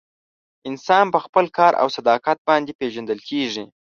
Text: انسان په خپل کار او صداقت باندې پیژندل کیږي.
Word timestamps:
انسان 0.69 1.05
په 1.13 1.19
خپل 1.25 1.45
کار 1.57 1.73
او 1.81 1.87
صداقت 1.97 2.37
باندې 2.47 2.77
پیژندل 2.79 3.19
کیږي. 3.29 3.63